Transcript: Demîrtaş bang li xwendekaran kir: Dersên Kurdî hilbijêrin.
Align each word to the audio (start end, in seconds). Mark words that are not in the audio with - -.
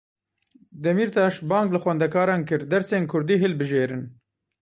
Demîrtaş 0.83 1.35
bang 1.49 1.69
li 1.73 1.79
xwendekaran 1.83 2.41
kir: 2.47 2.61
Dersên 2.71 3.03
Kurdî 3.11 3.35
hilbijêrin. 3.43 4.03